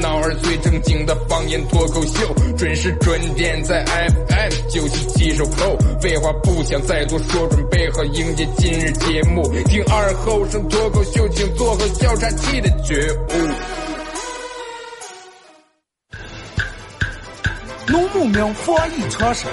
[0.00, 5.76] 闹儿最正经的方言脱口秀，准时准点在 FM 九七七收后。
[6.00, 9.42] 废话不想再多说，准备好迎接今日节目。
[9.64, 13.32] 听二后生脱口秀，请做好笑岔气的觉悟。
[17.88, 19.46] 农牧民防疫常识，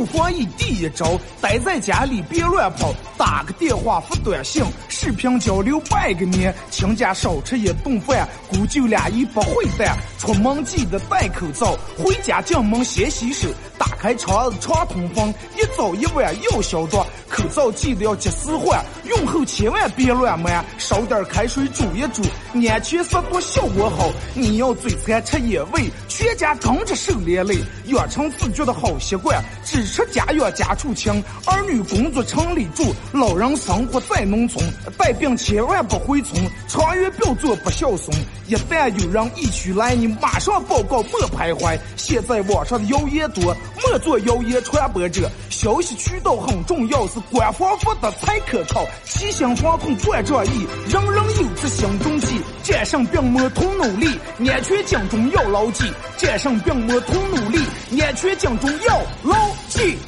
[0.00, 24.10] 防护防疫第一招，待在家里别乱跑，打个电话发短信，视频交流拜个年，请家少吃一顿饭，姑舅俩也不会淡，出门记得戴口罩，回家进门先洗手，打开窗子常通风，一早一晚要消毒，口罩记得要及时换，用后千万别乱抹，烧点开水煮一煮，安全消毒效果好。
[24.34, 34.62] 你要嘴馋吃野味，全家跟着受连累，养成自觉的好习惯，只吃家养家畜清，儿女工作城里住，老人生活在农村，
[34.98, 38.14] 带病千万不回村，长远不要做不孝孙。
[38.46, 41.78] 一旦有人疫区来，你马上报告，莫徘徊。
[41.96, 45.30] 现在网上的谣言多，莫做谣言传播者。
[45.48, 48.86] 消息渠道很重要，是官方发的才可靠。
[49.04, 52.40] 齐心防控万仗义，人人有责心中记。
[52.62, 54.06] 战胜病魔同努力，
[54.48, 55.84] 安全警钟要牢记。
[56.16, 57.58] 战胜病魔同努力，
[58.00, 59.36] 安全警钟要牢
[59.68, 59.98] 记。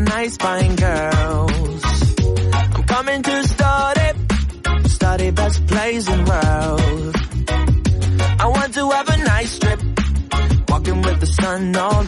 [0.00, 1.84] Nice fine girls.
[2.74, 4.16] I'm coming to start it.
[4.88, 7.16] Study best plays in world.
[8.40, 9.80] I want to have a nice trip.
[10.68, 12.04] Walking with the sun all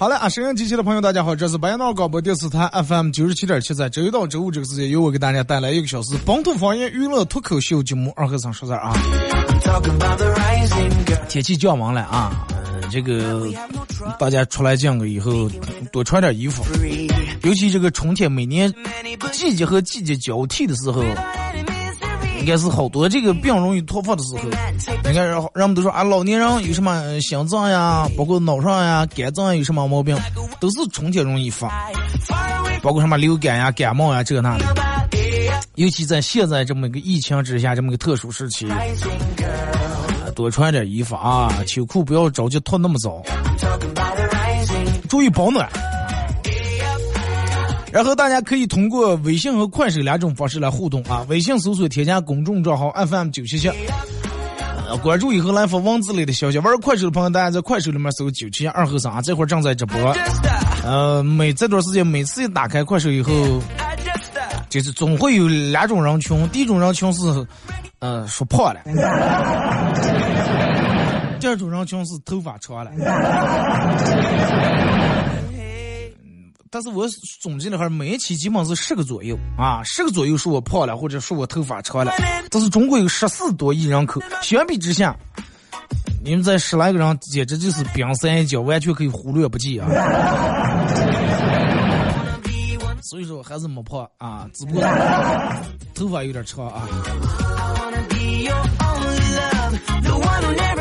[0.00, 8.96] 好了啊，沈阳机器的朋友，大家好，这是白闹广播电视台 FM 九十七点七，在周一到周五这个时间，由我给大家带来一个小时本土方言娱乐脱口秀节目《二和尚说事儿》啊。
[11.28, 12.46] 天气降温了啊，
[12.90, 13.46] 这个
[14.18, 15.50] 大家出来见个以后
[15.92, 16.64] 多穿点衣服，
[17.42, 18.72] 尤其这个春天，每年
[19.32, 21.04] 季节和季节交替的时候，
[22.40, 24.42] 应该是好多这个病容易突发的时候。
[25.04, 30.18] 你看，人人们都说啊，老年人有什么心脏呀，包括脑上呀、肝脏有什么毛病，
[30.58, 31.88] 都是春天容易发，
[32.82, 34.64] 包括什么流感呀、感冒呀这那的。
[35.76, 38.66] 尤其在现在这么一个疫情之下，这么一个特殊时期，
[40.34, 43.22] 多穿点衣服啊，秋裤不要着急脱那么早，
[45.08, 45.68] 注意保暖。
[47.92, 51.26] 然后大家可以通过微信和快手两种方式来互动啊。
[51.28, 53.70] 微信搜索添加公众账号 FM 九七七，
[55.02, 56.58] 关注以后来发文字类的消息。
[56.58, 59.98] 玩快手的朋友，大家在快手里面搜九七二和尚啊，这会儿正在直播。
[60.84, 63.32] 呃，每这段时间每次一打开快手以后，
[64.68, 67.46] 就是总会有两种人群，第一种人群是，
[67.98, 68.80] 呃，说胖了。
[71.40, 72.90] 第二种人群是头发长了。
[76.72, 77.04] 但是我
[77.40, 82.12] 总结了哈，每一期基本是十个左右啊，十个左右说我胖了，或者说我头发长了。
[82.48, 85.16] 但是中国有十四多亿人口，相比之下，
[86.22, 89.88] 你们这十来个人简直就是冰山一角，完全可以忽略不计啊。
[93.02, 94.84] 所以说还是没胖啊，只不过
[95.92, 96.86] 头发有点长啊。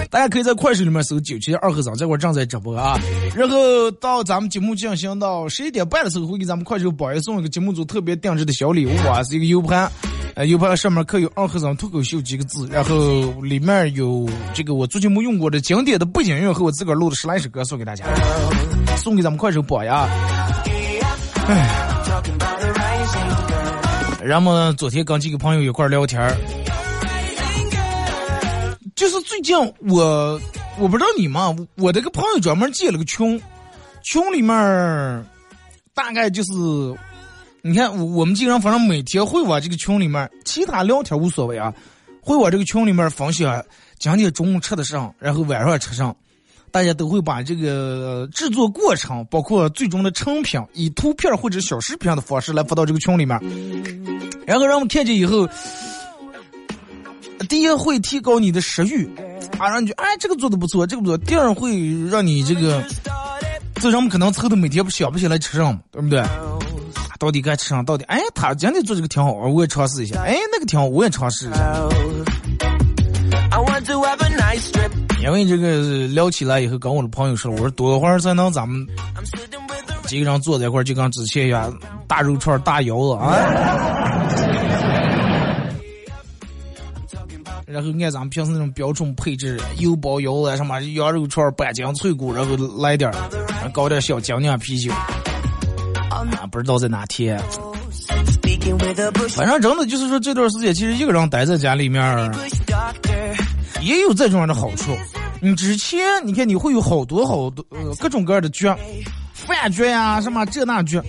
[0.09, 2.99] 大家可以在快手里面搜“九七二和尚”，这会儿正在直播啊。
[3.35, 9.91] 然后到咱们节目进行到十一点半的时候，会给咱们快手宝爷送一个节目组特别定制的小礼物啊，是一个 U 盘，
[10.33, 18.05] 呃，U 盘上面刻有“二和尚脱口秀”几个字，然后里面有这个我最近没用过的经典的背景音乐和我自个儿录的十来首歌送给大家，
[18.97, 20.09] 送给咱们快手宝爷啊。
[21.47, 21.85] 唉。
[24.23, 26.35] 然后昨天跟几个朋友一块聊天儿，
[28.99, 29.55] 就是最近
[29.87, 30.37] 我
[30.77, 33.41] 我不知道你们，我这个朋友专门建了个群，
[34.03, 34.51] 群里面
[35.93, 36.51] 大概就是，
[37.61, 41.73] 你看我我们经常反正每天会往这个群里面，其他聊天无所谓啊，
[42.21, 43.63] 会往这个群里面分享
[43.99, 46.13] 讲解中午吃的上，然后晚上吃上，
[46.69, 53.39] 大家都会把这个制作过程，包括最终的成品，以图片或者小视频的方式来发到这个群里面，
[54.45, 55.47] 然后让我们看见以后，
[57.47, 59.09] 第一会提高你的食欲，
[59.57, 61.17] 啊，让你觉得哎这个做的不错，这个不错。
[61.17, 61.71] 第二会
[62.09, 62.83] 让你这个，
[63.75, 66.23] 这人们可能凑的每天不想不起来吃什么，对不对？
[67.17, 67.81] 到底该吃啥？
[67.83, 70.21] 到底哎，他今天做这个挺好，我也尝试一下。
[70.21, 71.89] 哎，那个挺好，我也尝试一下。
[75.21, 78.87] 因为这个聊起来以后，跟我的朋友说，我说多会儿才能咱们
[80.07, 81.77] 几个人坐在一块儿，就跟之前一样，
[82.07, 84.18] 大肉串、大腰子啊。
[87.71, 94.91] 然后按咱们平时那种标准配置，油包腰啊什么羊肉串、半筋脆骨，然后来点儿，搞点小精酿啤酒。
[94.91, 97.37] 啊，不知道在哪贴。
[99.29, 102.01] 反正真的就是说，这段时间其实一个人待在家里面，
[103.83, 104.97] 也有这种样的好处。
[105.39, 108.67] 你之前你看你会有好多好多呃各种各样的局，
[109.31, 110.99] 饭局呀什么这那局。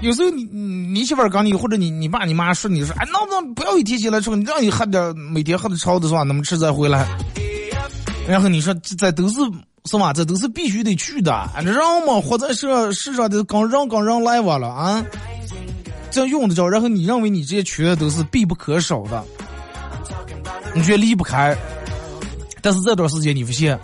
[0.00, 6.22] 有时候你你媳妇儿跟你或者你你爸你妈说你说哎能不能不要一提起来吃你让你喝点每天喝的超的是吧？
[6.22, 7.06] 那么吃再回来。
[8.28, 9.40] 然后你说这都是。
[9.84, 10.12] 是吧？
[10.12, 11.48] 这都是必须得去的。
[11.64, 11.74] 人
[12.06, 15.02] 嘛，活在世世上的，刚人刚人来完了啊，
[16.10, 16.68] 这样用得着。
[16.68, 19.24] 然后你认为你这些缺都是必不可少的，
[20.74, 21.56] 你觉得离不开。
[22.60, 23.74] 但是这段时间你不信，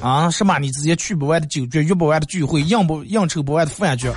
[0.00, 4.10] 啊，什么你直接去不完的酒局，约不完的聚会，应不应酬不完的饭局，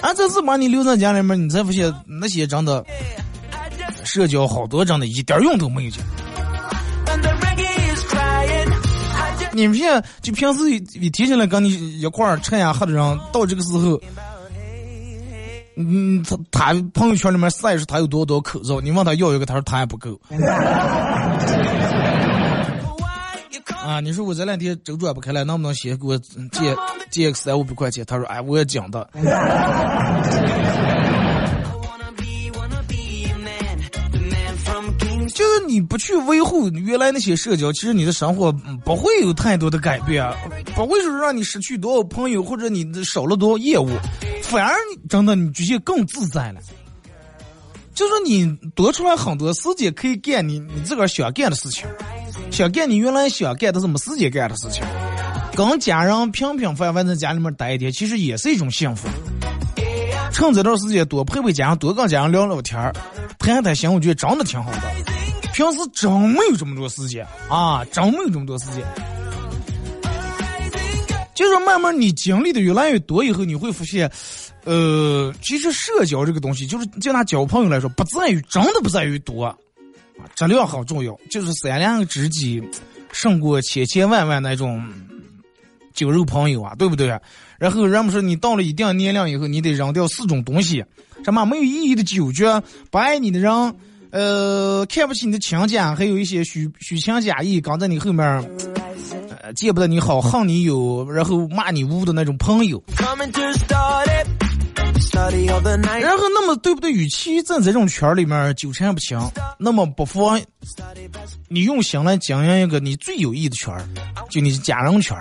[0.00, 2.84] 啊，这是把你留在家里面，你才发现那些真的
[4.04, 5.90] 社交好多真的一点用都没有。
[9.52, 14.00] 你们现在就平时一提起来跟你一块儿吃呀喝的人，到这个时候，
[15.76, 20.18] 嗯，他他朋友圈里面晒出他有多多口罩，你问他要一个，他说他还不够。
[23.82, 26.76] 啊，你说我这两天周转不开了，能不能先给我借
[27.10, 28.04] 借个三五百块钱？
[28.04, 29.08] 他说，哎，我也讲的。
[35.32, 38.52] 就是你不去维护原来那些社交，其实你的生活
[38.84, 40.30] 不会有太多的改变，
[40.74, 43.88] 不会说让你失去多少朋友或者你少了多少业务，
[44.42, 44.74] 反而
[45.08, 46.60] 真的你觉得更自在了。
[47.94, 51.86] 就说你多出来很多时间可以干你你自个儿想干的事情，
[52.50, 54.82] 想干你原来想干的是没时间干的事情，
[55.56, 59.08] 跟家人平平凡凡在家里面待一天，其实也是一种幸福。
[60.32, 62.92] 趁这段时间多陪陪家人，多跟家人聊聊天儿，
[63.38, 64.78] 谈谈心，我觉得真的挺好的。
[65.52, 68.82] 平时真没有这么多时间啊，真没有这么多时间。
[71.34, 74.10] 就是慢慢你经历的越来越多以后，你会发现，
[74.64, 79.56] 呃，其实社交这个东西，就是就拿交朋友来说，不在于真的不在于多，
[80.34, 81.18] 质量好重要。
[81.30, 82.62] 就是三两知己
[83.12, 84.82] 胜过千千万万那种
[85.92, 87.18] 酒肉朋友啊，对不对？
[87.58, 90.82] 然后人们说，你到了一定年龄以后，你得扔掉四种东西：
[91.24, 92.44] 什么没有意义的酒局，
[92.90, 93.52] 不爱你的人，
[94.10, 98.50] 呃，看不起你的亲家，还有一些虚虚情假意，刚在你后面，
[99.54, 102.82] 见不得你好，恨你有，然后骂你污的那种朋友。
[106.00, 106.92] 然后，那么对不对？
[106.92, 109.18] 与其在这种圈里面纠缠不清，
[109.58, 110.40] 那么不妨
[111.48, 113.74] 你用心来经营一个你最有益的圈
[114.28, 115.16] 就你家人圈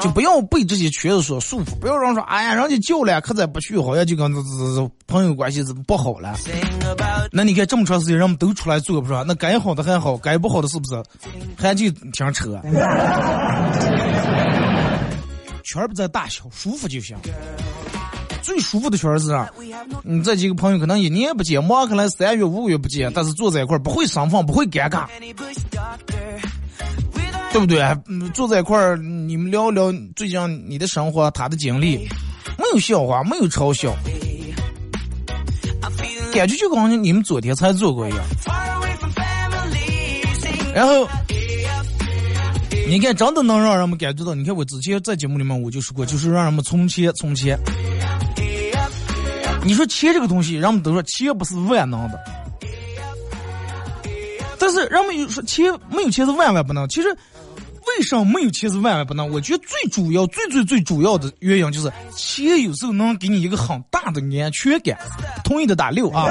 [0.00, 6.36] 就不要被这些圈子所束缚，不要让说，哎呀，人家叫了，可再不去，好像就跟这这这朋友关系不好了。
[7.32, 9.24] 那你看这么长时间，人们都出来做，不是？
[9.26, 11.02] 那该好的还好，该不好的是不是？
[11.56, 12.60] 还就挺扯。
[15.70, 17.16] 圈不在大小，舒服就行。
[18.42, 19.48] 最舒服的圈是啥，
[20.02, 25.06] 你这几个朋友可能一年不见，忙可能三月五个月不见，但是坐在一块不会生分，不会尴尬。
[27.52, 27.80] 对不对？
[28.08, 32.08] 嗯，坐在一块，你们聊聊最近你的生活，他的经历，
[32.58, 33.94] 没有笑话，没有嘲笑，
[36.34, 38.20] 感觉就跟你们昨天才做过一样。
[40.74, 41.06] 然后，
[42.88, 44.34] 你看，真的能让人们感觉到。
[44.34, 47.58] 你看，我之前在节目里面我就说过，就是让人们从钱，从钱。
[49.64, 52.18] 你说钱这个东西，人们都说钱不是万能的，
[54.58, 56.88] 但是人们又说钱没有钱是万万不能。
[56.88, 57.16] 其实。
[57.96, 59.28] 为什么没有钱是万万不能？
[59.30, 64.96] 我觉得最主要、最最最主要的原因就是钱有时候能给你一个很大的安全感。
[65.42, 66.28] 同意的打六啊！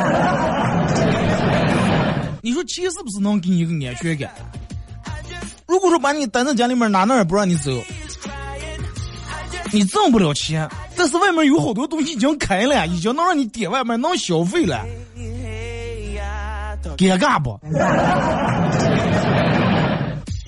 [2.41, 4.31] 你说钱是不是能给你一个安全感？
[5.69, 7.71] 如果说把你待在家里面，哪哪也不让你走，
[9.71, 14.83] 你挣不了钱，但是外面有好多东西已经开了，已经能让你点外卖，能消费了，
[16.97, 17.59] 尴尬不？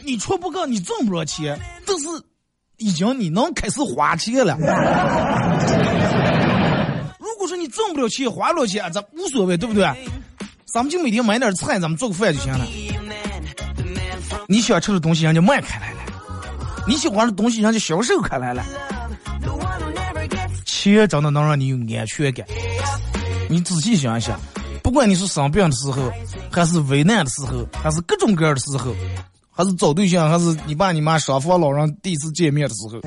[0.03, 2.07] 你出不够，你挣不着钱，但是
[2.77, 4.57] 已经你能开始花钱了。
[7.19, 9.87] 如果说你挣不了钱，花不了钱，咱无所谓，对不对？
[10.65, 12.65] 咱们就每天买点菜，咱们做个饭就行了。
[14.47, 15.99] 你喜欢吃的东西，人家卖开来了；
[16.87, 18.63] 你喜欢的东西，人家销售开来了。
[20.65, 22.45] 钱真的能让你有安全感。
[23.49, 24.39] 你仔细想一想，
[24.81, 26.11] 不管你是生病的时候，
[26.51, 28.93] 还是危难的时候，还是各种各样的时候，
[29.51, 32.99] 还是找对象，还是你爸你妈双方老人第一次见面的时候。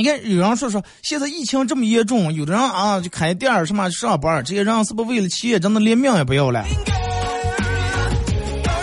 [0.00, 6.64] 你看，有人说说现在疫情这么严重，有的人啊就开店儿什么上班儿，这些人是不是为了钱，真的连命也不要了？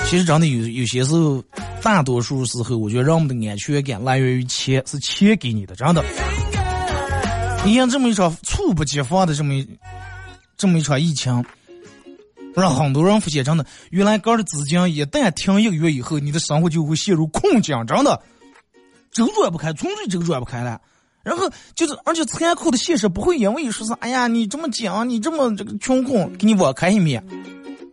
[0.06, 1.44] 其实真的有有些时候，
[1.82, 6.06] 大多数时候，我觉得人们的安全感来源于钱，是钱给你的，真的。
[7.66, 9.68] 你看这么一场猝不及防的这么一
[10.56, 11.44] 这么一场疫情，
[12.54, 18.22] 让很多人发现，真的，原来个的资金一旦停一个月以后，你的生活就会陷入困境，真的，
[19.12, 20.80] 周转不开，纯粹周转不开了。
[21.28, 27.22] 然后就是，而且残酷的现实不会因为说是，哎呀，你这么讲，你这么这个穷困，给你网开一面，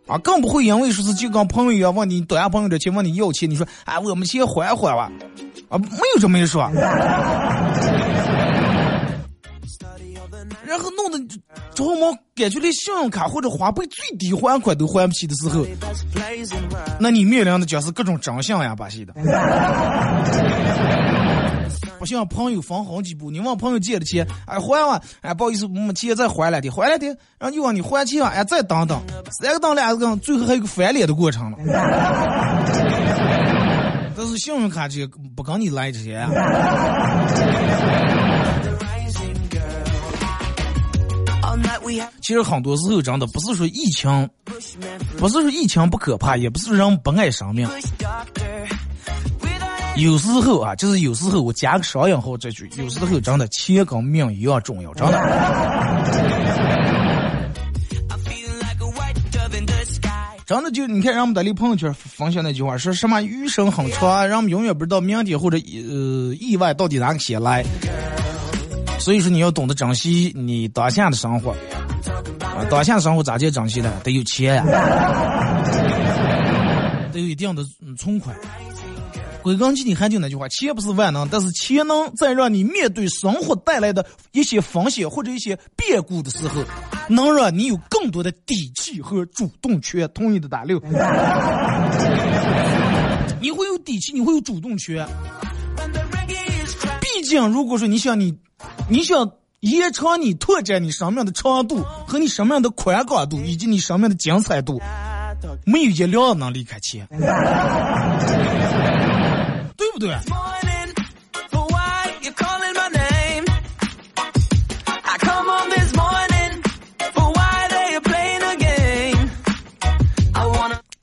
[0.07, 5.11] 啊，更不会因为说是就跟朋友一样问你，多下朋友的钱问你要钱，你说，哎，我们先还还吧，
[5.67, 6.63] 啊，没有这么一说。
[10.65, 11.19] 然后弄得
[11.73, 15.65] 之后嘛，感觉连信用卡或者花呗最低还款都还不起的时候，
[17.01, 19.13] 那你面临的将是各种真相呀，把戏的。
[21.99, 27.07] 不像朋友分好几步，你问朋友借的钱，哎还完，哎不好意思，我们钱再还了的，还了的，
[27.39, 29.01] 然后又问你还钱，哎再等等，
[29.39, 31.57] 三个等两个等最后还有个翻脸的过程了。
[34.17, 36.25] 但是信用卡这不跟你来这些。
[42.21, 44.29] 其实很多时候真的不是说疫情，
[45.17, 47.69] 不是说疫情不可怕，也不是人不爱生命。
[49.97, 55.19] 有时候啊，就是有时候我加个双引号这句，有时候真的钱跟命一样重要，真的。
[60.45, 67.65] 真的就你看，人们在那朋友圈分享那句话，说什么余生很长，人们永远不知道明天或者呃意外到底哪个先来。
[68.99, 71.49] 所以说你要懂得珍惜你当下的生活，
[72.41, 73.91] 啊，当下的生活咋叫珍惜呢？
[74.03, 74.63] 得有钱呀，
[77.11, 77.65] 得有一定的
[77.97, 78.35] 存款。
[79.45, 86.63] 归根结底还就那句话，钱不是万能，但是钱能在让你面对生活带来的一些风险或者一些变故的时候，
[87.07, 90.09] 能让你有更多的底气和主动权。
[90.15, 90.81] 同意的打六，
[93.39, 95.07] 你会有底气，你会有主动权。
[96.99, 98.35] 毕竟，如果说你想你，
[98.89, 104.81] 你想延长你拓展你生命的长度和你生命的宽广度以及你生命的精彩度，
[105.65, 107.07] 没有一辆能离开钱。
[109.99, 110.17] 对不对？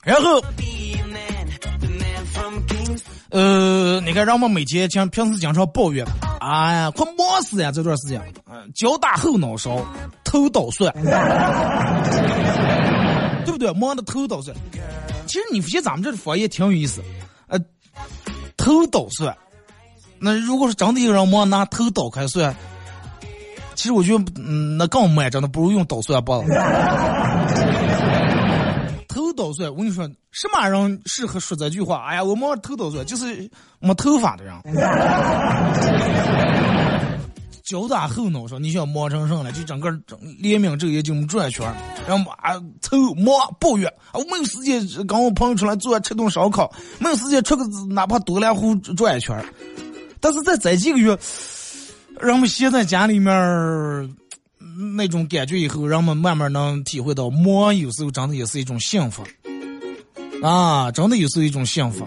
[0.05, 0.43] 然后，
[3.29, 6.05] 呃，你看，让我们每天经平时经常抱怨，
[6.41, 7.71] 哎呀，快忙死呀！
[7.71, 8.21] 这段时间，
[8.51, 9.79] 嗯，脚打后脑勺，
[10.25, 10.93] 头倒蒜，
[13.45, 13.71] 对不对？
[13.73, 14.53] 忙的头倒蒜。
[15.25, 17.01] 其实你发现咱们这方言挺有意思。
[18.63, 19.35] 头刀算，
[20.19, 22.55] 那如果是真的有人忙拿头刀开算，
[23.75, 26.39] 其实我觉得，嗯，那更慢，真的不如用刀算吧。
[29.09, 32.05] 头刀算，我跟你说，什么人适合说这句话？
[32.07, 34.55] 哎呀，我忙头刀算，就是没头发的人。
[37.63, 39.51] 脚打后脑勺，你想忙成什么了？
[39.53, 41.65] 就整个整连命这也就转圈
[42.07, 49.43] 然后啊，愁忙抱怨啊，我没有时间跟我朋友出来坐吃顿烧烤，没有时间出个哪怕多两户转一圈
[50.19, 51.17] 但是在这几个月，
[52.19, 53.33] 人们现在家里面
[54.95, 59.23] 那种感觉以后，人们慢慢能体会到，忙有时候真的也是一种幸福。
[60.41, 62.05] 啊，真的有时候一种幸福，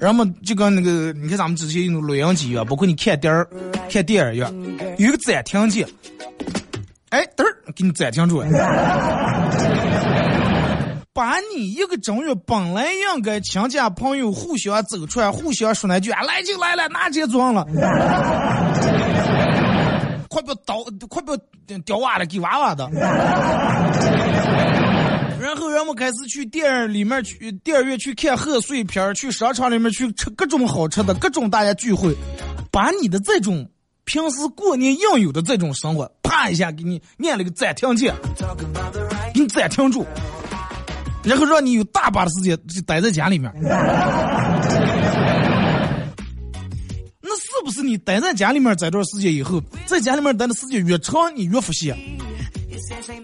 [0.00, 3.48] 人们就跟那个，你看咱们之前用录音机一样，包括你看电儿、
[3.92, 4.50] 看电影院，
[4.96, 5.86] 有一个暂停键，
[7.10, 8.48] 哎，嘚儿给你暂停住了，
[11.12, 17.66] 把你一个正月本来应该亲家朋友互相走出来，互相说那句啊，来就来了，拿钱装了，
[20.30, 21.38] 快不要倒，快不要
[21.84, 22.88] 掉娃了，给娃娃的。
[25.38, 32.16] 然后人们开始去电影里面去电影院去看贺岁片去商场里面去吃各种好吃的，各种大家聚会，
[32.70, 33.68] 把你的这种
[34.04, 38.14] 平时过年应有的这种生活，啪一下给你按了个暂停键，
[39.32, 40.06] 给你暂停住。
[41.24, 43.48] 然后让你有大把的时间就待在家里面。
[47.24, 51.94] 那是不是你待在家里面这段时间以后，在家里面待的时间越长，你越服气？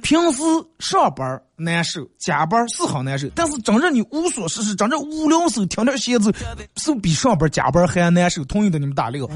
[0.02, 0.42] 平时
[0.78, 6.32] 上班难受，加班是好难受，但是真正你无所事事，真正无聊时候听点闲子，
[6.76, 8.44] 是不比上班加班还难受。
[8.44, 9.28] 同意的你们打六。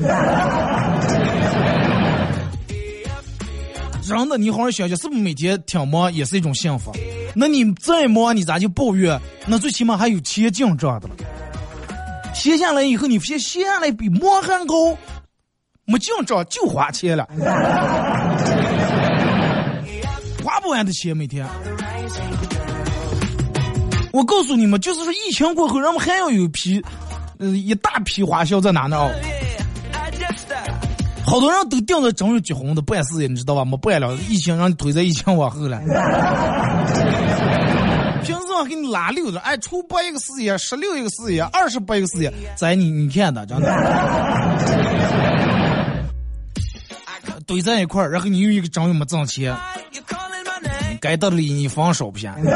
[4.03, 6.93] 真的，你好好想想，是不是每天挺忙也是一种幸福？
[7.35, 9.21] 那你再忙，你咋就抱怨？
[9.47, 11.15] 那最起码还有钱进账的了。
[12.35, 14.97] 闲下来以后，你发现闲下来比忙还高，
[15.85, 17.29] 没进账就花钱了。
[20.73, 21.47] 不完的钱，每天。
[24.11, 26.83] 我告诉你们，就是说疫情过后，人们还要有批，
[27.39, 28.97] 呃，一大批花销在哪呢？
[28.97, 29.13] 哦，
[31.27, 33.67] 好多人都盯着正月结婚的办事业，你知道吧？
[33.67, 35.79] 没办了，疫情让你推在疫情往后了。
[38.25, 43.71] 平时我给你拉溜子，哎，初八一个事业，十六一个事业，二十八一个事业，在你你看的，真的。
[47.47, 49.55] 堆在一块儿，然后你又一个正月没挣钱。
[51.03, 52.37] 该得的利你放少不下，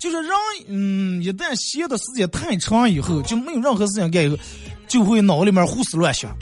[0.00, 0.32] 就是人，
[0.66, 4.36] 嗯，一旦歇的时间太长以后，就没有任何事情干以后，
[4.88, 6.36] 就会脑里面胡思乱想，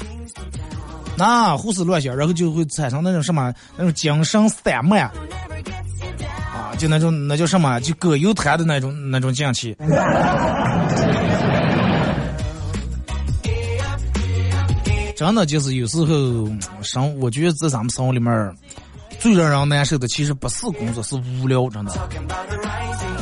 [1.14, 9.76] 那胡思乱想，然后就会产生那种什么那种精神散漫，啊，就那种那叫什么，就葛优瘫的那种那种境气。
[15.14, 16.48] 真的就是有时候
[16.80, 18.32] 生，我觉得在咱们生活里面。
[19.20, 21.92] 最让人难受的其实不是工作，是无聊，真的。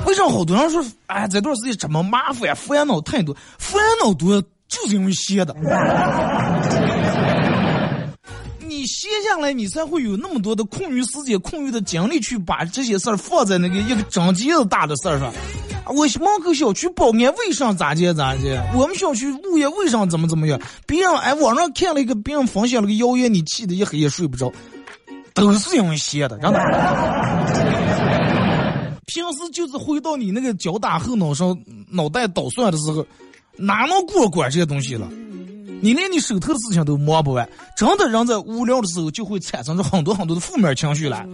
[0.06, 5.54] 为什么好多人说，哎，这段时间这么麻烦，烦恼太多，烦恼多就是因为闲的。
[8.60, 15.32] 你闲下来，你才会有那么多的空余时间、空余的精力去把这些事儿放在那个一个整节子大的事儿上。
[15.86, 18.62] 我门口小区保安卫生咋接咋接？
[18.74, 20.60] 我们小区物业卫生怎么怎么样？
[20.86, 24.52] 别人哎，网上看了一个，别人分享了个谣言，你气得一黑夜睡不着。
[25.40, 26.58] 都是因为闲的，真的。
[29.06, 31.56] 平时就是回到你那个脚打后脑勺、
[31.90, 33.06] 脑袋捣蒜的时候，
[33.56, 35.08] 哪能过管这些东西了？
[35.80, 41.24] 你连你手头的事情都忙不完，真的人在无聊的时候就会产生着很多很多的负面情绪来，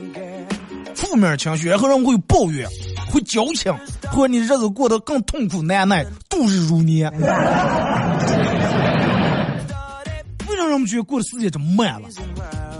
[0.95, 2.69] 负面情绪，然后让人会抱怨，
[3.11, 3.75] 会矫情，
[4.12, 7.11] 或者你日子过得更痛苦难耐，度日如年。
[10.47, 12.09] 为什么人们觉得过的时间这么慢了？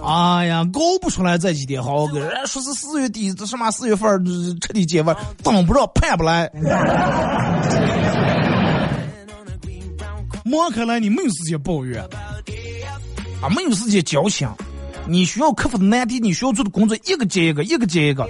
[0.07, 4.23] 哎呀，搞不出来这几天好，人说是四月底，这什么四月份
[4.61, 6.51] 彻底解放，等不着，盼不来。
[10.45, 12.03] 忙开来，你没有时间抱怨，
[13.41, 14.47] 啊，没有时间矫情。
[15.07, 18.29] 你需要克服的难题，你需要做的工作，一个接一个，一个接一个。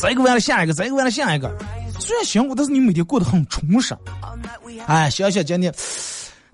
[0.00, 1.52] 再一个完了下一个，再一个完了下一个。
[1.98, 3.96] 虽然辛苦，但是你每天过得很充实。
[4.86, 5.74] 哎，想想今天。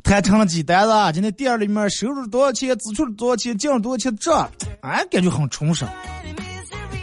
[0.04, 4.30] 谈成了几单子，今天店里面收入多少钱，支出多少钱，进了多少钱这，
[4.82, 5.86] 哎，感觉很充实。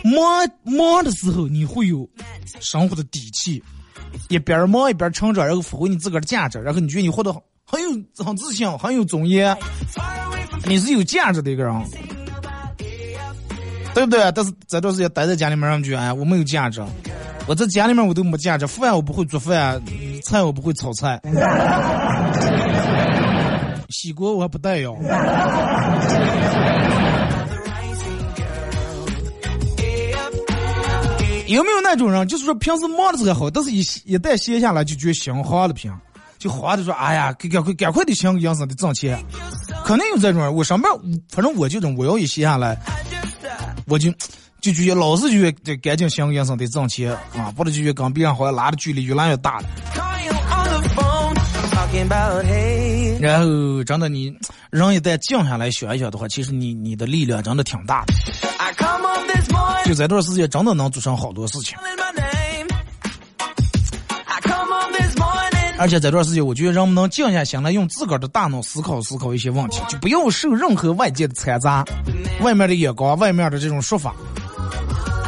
[0.04, 2.08] 忙忙的时候，你会有
[2.60, 3.62] 生活的底气，
[4.30, 7.34] 一边忙一边成长，然后发挥你自个的价值，然后你觉得你活得
[7.66, 7.90] 很有
[8.24, 9.58] 很自信，很有尊严，
[10.66, 11.74] 你是有价值的一个人，
[13.96, 14.32] 对不对？
[14.32, 16.84] 但是这段时间待在家里面，让觉得哎，我没有价值。
[17.48, 19.82] 我在家里面我都没价值，饭我不会做饭，
[20.24, 21.20] 菜我不会炒菜，
[23.92, 24.98] 洗锅我还不带哟。
[31.48, 35.94] 有没有那种人，就是说平时忙的时候好，但是一一旦闲下来就觉得心慌了，平
[36.40, 39.22] 就慌的说，哎呀，赶快赶快的想个营生的挣钱，
[39.86, 40.56] 肯定有这种人。
[40.56, 40.92] 我上班，
[41.30, 42.78] 反正我就种，我要一闲下来，
[43.86, 44.12] 我就。
[44.62, 49.66] 就觉得老是觉得干净行营生得挣钱啊，不然就觉跟别人好像拉的距离越来越大了。
[53.22, 54.34] 然后真的你
[54.72, 58.14] 人一旦静下来想一想的话，其实你你的力量真的挺大的。
[59.86, 61.78] 就这段时间真的能做成好多事情。
[65.78, 71.84] 而且这段时间，我觉得人们能静下心来，用自个儿的大脑思考思考一些问题，就不要受任何外界的掺杂，
[72.42, 74.14] 外面的眼光，外面的这种说法。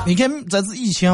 [0.06, 1.10] 你看这次疫情，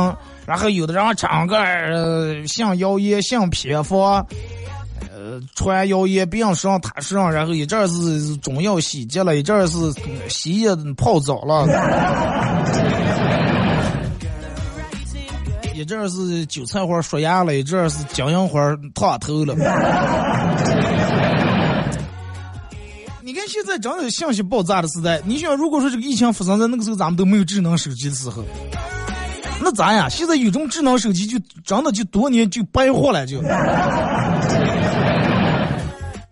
[0.45, 4.27] 然后有的人唱歌呃，像谣言，像偏方，呃，
[5.55, 9.77] 传谣言，别人上他上，然后一阵是中药洗洁了，一阵是
[10.29, 11.65] 洗液泡澡了，
[15.75, 18.59] 一阵是韭菜花刷牙了，一阵是金银花
[18.93, 19.55] 烫头了。
[23.21, 28.43] 你看现在真的信息爆炸的时代，你想如果说这个疫情发生在那个时候，咱们都没有智能手机的时候，
[29.61, 30.09] 那咋呀？
[30.09, 33.39] 现在有种智能手机，就真的就多年就白活了就。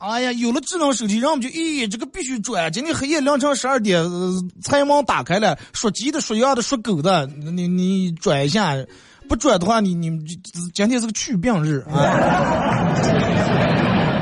[0.08, 2.72] 哎呀，有了智能手机，然后我们就咦，这个必须转。
[2.72, 4.02] 今天黑夜凌晨十二点，
[4.64, 8.74] 财网打开了，说鸡的，说鸭的，说狗的，你你转一下，
[9.28, 10.10] 不转的话，你你
[10.74, 12.96] 今天是个去病日啊！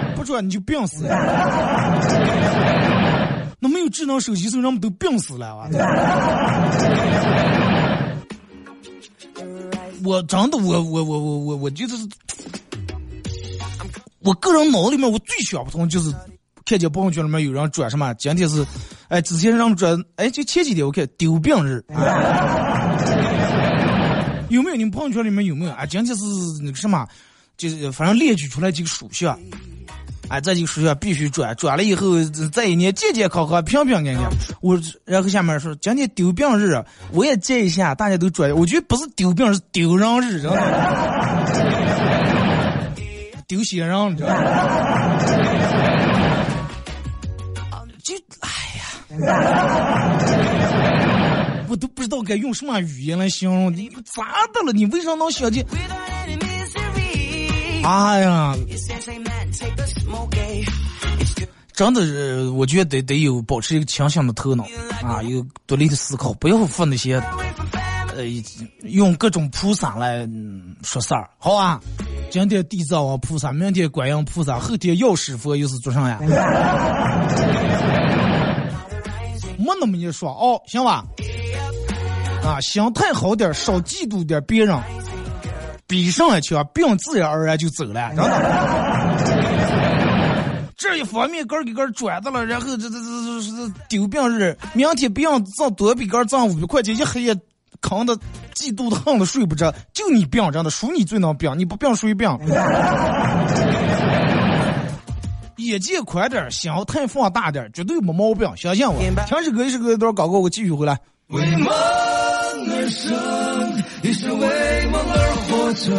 [0.17, 1.05] 不转你就病死。
[3.59, 5.69] 那没有智能手机，时候人们都病死了啊！
[10.03, 11.95] 我真的，我我我我我我就是。
[14.25, 16.11] 我个人脑里面我最想不通就是
[16.65, 18.65] 看见朋友圈里面有人转什么，今天是，
[19.07, 21.85] 哎，之前让转，哎，就前几天我看丢病日，
[24.49, 24.75] 有没有？
[24.75, 25.71] 你们朋友圈里面有没有？
[25.73, 26.23] 啊，今天是
[26.63, 27.07] 那个什么，
[27.55, 29.39] 就是反正列举出来几个属相，
[30.27, 32.15] 哎，这几个属相必须转，转了以后
[32.51, 34.31] 这一年健健康康、平平安安。
[34.59, 40.61] 我然后下面说今天丢病日，我也接一下，大家都转，我觉得不是丢病，是丢人日，知道吗？
[43.47, 44.35] 丢鞋上，你知道吗？
[48.03, 48.83] 就哎呀，
[51.67, 54.71] 我都不知道该用什么语言来形容你咋的了？
[54.71, 55.65] 你为啥能想起？
[57.83, 58.55] 哎呀，
[61.73, 64.63] 真的是，我觉得得得有保持一个清醒的头脑
[65.03, 67.19] 啊，有独立的思考，不要放那些
[68.15, 68.23] 呃
[68.83, 70.27] 用各种菩萨来
[70.83, 71.81] 说事儿，好啊？
[72.31, 76.19] 今天地藏王菩萨，明天观音菩萨，后天药师佛又是做啥呀？
[79.57, 81.03] 没那么一说哦，行吧？
[82.43, 84.77] 啊，心态好点，少嫉妒点别人，
[85.87, 88.25] 比上一去，病自然而然就走了，真的。
[90.77, 97.35] 这一方面个儿给根儿转的了，然后这这这这丢病日，明天病挣多比根儿挣五百块钱，一黑夜。
[97.87, 98.17] 扛的
[98.55, 102.27] 嫉妒的恨的睡不着，就你病真的，属你最能病，你不病谁病？
[105.57, 108.99] 眼界宽点，心态放大点，绝对没毛病，相信我。
[109.27, 110.97] 听首歌，一首歌一段广告，我继续回来。
[111.27, 113.13] 为梦而生，
[114.01, 115.93] 也是为梦而活着。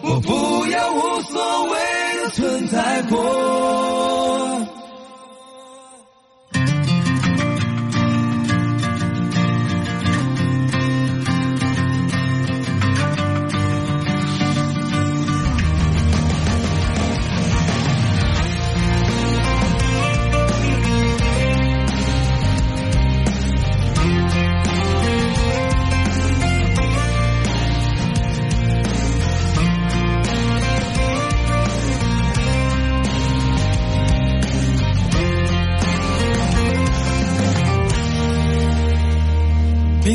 [0.00, 1.76] 我不要无所谓
[2.22, 4.47] 的存在过。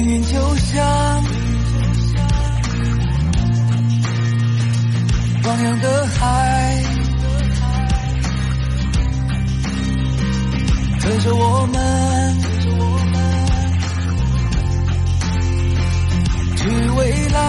[0.03, 1.23] 命运就像
[5.45, 6.83] 汪洋的海，
[10.99, 12.37] 推着我们
[16.57, 17.39] 去未来。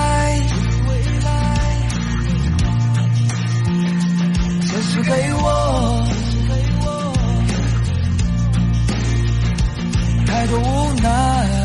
[4.63, 6.07] 现实给我
[10.25, 11.64] 太多无奈。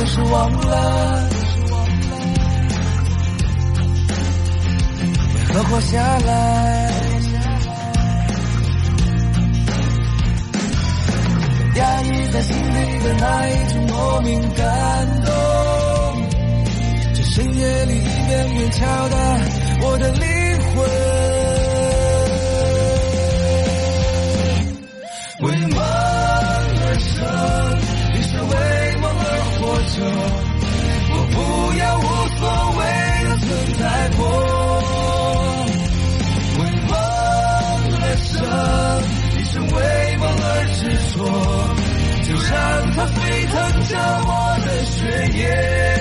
[0.00, 1.28] 有时忘了
[5.28, 6.90] 为何活下来，
[11.76, 15.30] 压抑在心里的那一种莫名感动，
[17.14, 19.18] 在深夜里一遍遍敲打
[19.82, 20.24] 我的灵
[20.76, 20.78] 魂，
[43.06, 44.98] 沸腾着我的血
[45.38, 45.99] 液，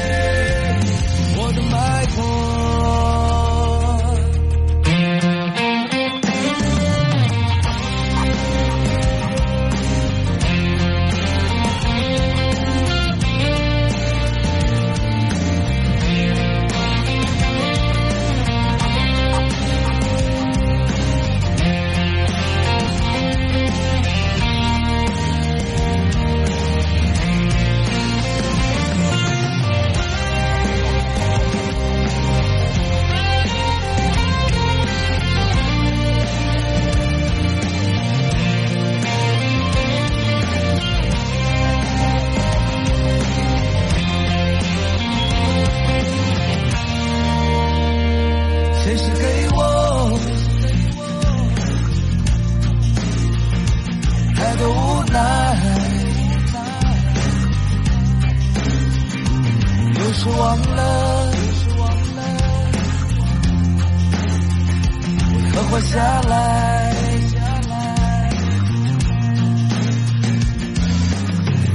[65.69, 66.93] 活下来？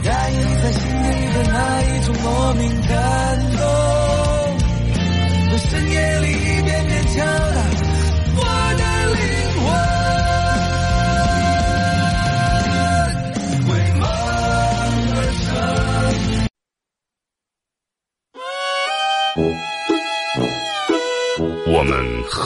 [0.02, 2.92] 在意在心里的那一种莫名感
[3.56, 3.60] 动，
[5.50, 7.24] 在深夜里一遍遍敲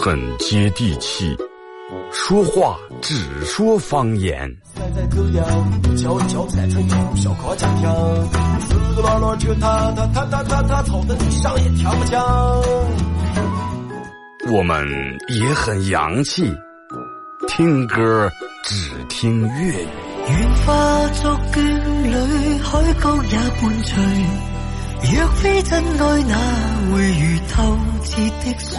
[0.08, 1.36] 很接地气，
[2.10, 4.50] 说话只说方言。
[14.50, 14.88] 我们
[15.28, 16.50] 也很洋气，
[17.46, 18.30] 听歌
[18.64, 19.88] 只听粤语。
[20.30, 21.60] 愿化作眷
[22.02, 24.02] 侣，海角也伴随。
[25.12, 26.34] 若非真爱，哪
[26.90, 28.78] 會如透徹的水？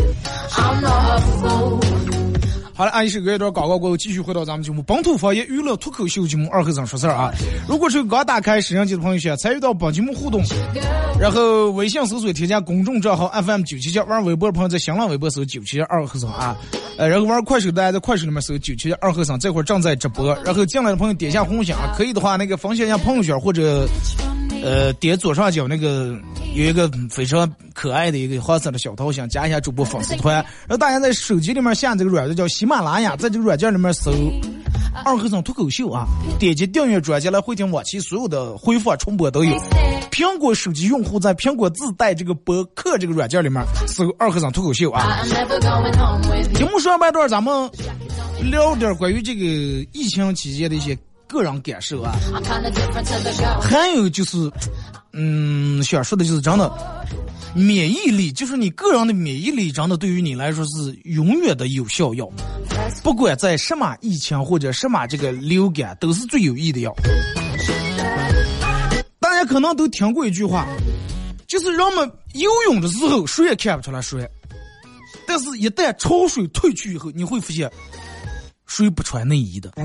[2.73, 7.31] 好了，阿姨是隔一段广告过后，继续回到咱们节目《本土方言娱乐脱口秀》节目二和尚说事儿啊。
[7.67, 10.41] 如果是刚打开摄像机的朋友，想参与到本节目互动，
[11.19, 16.57] 然后微信搜索添加公众账号 FM 九七七，玩微博的朋友在新浪微博搜九七七二和尚啊，
[16.97, 23.87] 呃，然后玩快手大家在快手里面搜九七七二和尚，这会儿正在直播，然后进来的朋友点一下红心啊，可以的话那个分享一下朋友圈或者
[24.63, 26.17] 呃点左上角那个
[26.55, 34.11] 有一个非常可爱的一个黄色的小桃心，加一下主播粉丝团，然后大家在手机里面下这个软件叫喜马拉雅，在这个软件里面搜
[35.05, 36.05] “二和尚脱口秀”啊，
[36.39, 39.55] 点击订阅专辑来回听往期所有的回放重播都有。
[40.11, 45.23] 苹果手机用户在苹果自带这个播客这个软件里面搜“二和尚脱口秀”啊。
[46.53, 47.69] 节目上半段咱们
[48.51, 49.43] 聊点关于这个
[49.93, 50.97] 疫情期间的一些
[51.31, 52.13] 个人感受啊。
[53.61, 54.51] 还有就是，
[55.13, 56.71] 嗯，想说的就是真的，
[57.55, 62.29] 免疫力就是你个人的免疫力，真的对于你来说是永远的有效药。
[63.01, 66.93] 不管在什么疫情或者什么这个流感，都是最有益的药。
[69.19, 70.67] 大家可能都听过一句话，
[71.47, 74.27] 就是人们游泳的时候谁也看不出来水，
[75.25, 77.71] 但是一旦潮水退去以后，你会发现
[78.75, 79.69] 谁不穿内衣的。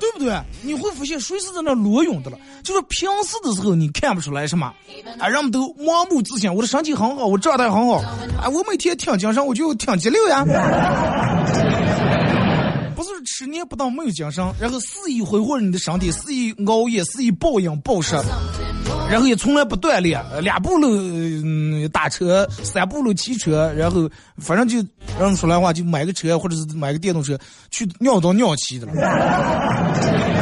[0.00, 0.38] 对不对？
[0.62, 2.36] 你会发现谁是在那裸泳的了？
[2.62, 4.72] 就是平时的时候你看不出来什么，
[5.18, 7.96] 啊，人们都盲目自信，我的身体很好，我状态很好，
[8.40, 10.44] 啊，我每天挺精神，我就挺激流呀。
[13.04, 18.16] 就是吃年不当没有精神，然后肆意挥霍你的身体，肆意熬夜，肆意暴饮暴食，
[19.10, 24.78] 然后也从来不锻炼，两步路、打车，三步路骑车，然后反正就
[25.18, 27.38] 让人说来话就买个车或者是买个电动车
[27.70, 30.33] 去尿都尿气的了。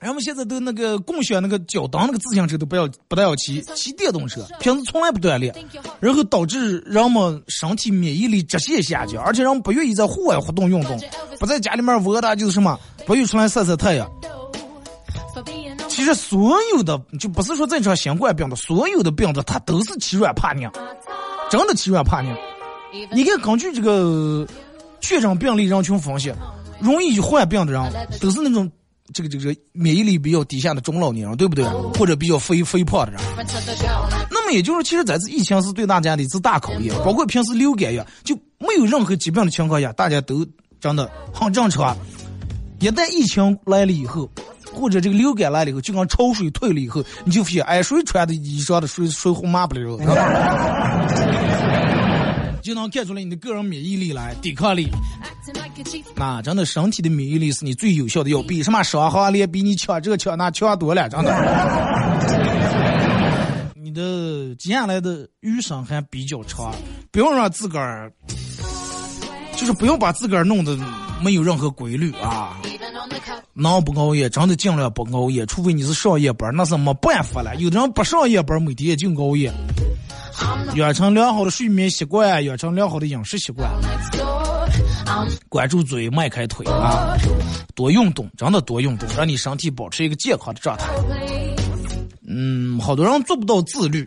[0.00, 5.54] 啊，然后，然后现在都那个共享那个脚蹬那个自行车都不要不带要骑，骑电动车，平时从来不锻炼，
[6.00, 10.98] 然后导致人们身体免疫力直线下降，而且人们不愿意在户外活动运动，
[11.38, 14.10] 不在家里面窝的就是什么，不愿意出来晒晒太阳。
[15.88, 20.70] 其实所有的就不是说这场新冠病毒，所有的病毒它都是欺软怕硬，
[21.50, 22.34] 真的欺软怕硬。
[23.12, 24.46] 你看，根据这个
[25.00, 26.32] 确诊病例人群分析，
[26.80, 28.70] 容易患病的人都是那种
[29.12, 31.64] 这个这个免疫力比较低下的中老年人，对不对？
[31.98, 33.20] 或者比较肥肥胖的人。
[34.30, 40.46] 那么也就是，其实这次疫情是对大家的一次大考验，包括平时流感呀，就没有任何疾病的情况下，大家都
[40.80, 41.96] 真的很正常。
[42.80, 44.30] 一旦疫情来了以后，
[44.72, 49.98] 或者这个流感来了以后，就跟潮水退了以后，你就发现，哎，谁穿的衣裳的水水红抹不了，
[52.70, 54.86] 就能看出来你的个人免疫力来，抵抗力。
[56.14, 61.34] 那真的，身体的免疫力是你最有效的药，比什么伤寒连比你强这强那强多了，真的。
[63.74, 66.72] 你的接下来的余生还比较长，
[67.10, 68.12] 不用让自个儿，
[69.56, 70.78] 就是不用把自个儿弄得
[71.20, 72.56] 没有任何规律啊。
[73.52, 77.56] 能不熬夜，真的尽量不熬夜，除非你是上夜班，那是没办法了。
[77.56, 79.52] 有的人不上夜班，每天就熬夜。
[80.74, 83.68] 养成良好的睡眠习惯，养成良好的饮食习惯，
[85.48, 87.16] 管住嘴，迈开腿啊！
[87.74, 90.84] 多运动，真的多运动，让你身体保持一个健康的状态。
[92.28, 94.06] 嗯，好多人做不到自律，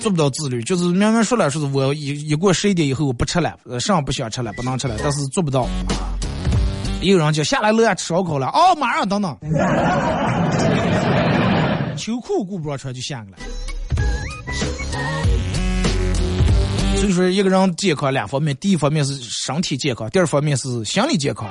[0.00, 5.66] 做不到自律，就是明明说了说是我一一过十一点以后我不吃了，上不想吃了，不能吃了，但是做不到。
[7.00, 9.34] 有人就下来楼下吃烧烤了，哦，马上等等，
[11.96, 13.38] 秋裤顾不上穿就下来了。
[16.98, 21.48] 所以说，一个人健康两方面，第一方面是身体健康，第二方面是心理健康。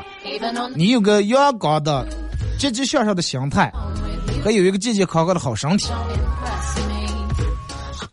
[0.76, 2.06] 你有个阳光的、
[2.60, 3.72] 积极向上的心态，
[4.44, 5.88] 还有一个健健康康的好身体，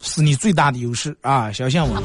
[0.01, 1.51] 是你最大的优势啊！
[1.51, 2.01] 相信我。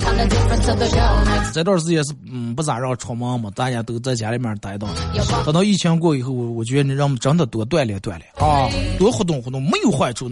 [1.53, 4.87] 这段时间是嗯不咋让出门嘛，大家都在家里面待着。
[5.45, 10.27] 等到疫情过以后，我我觉得让我们真的多锻炼锻炼啊，多活动活动，没有坏处，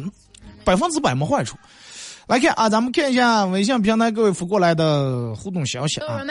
[0.63, 1.55] 百分之百没坏处。
[2.28, 6.22] 来看啊，咱们看一下微信平台各位发过来的互动消息啊。